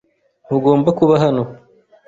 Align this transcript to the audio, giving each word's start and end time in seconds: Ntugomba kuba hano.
Ntugomba 0.45 0.89
kuba 0.99 1.13
hano. 1.23 1.43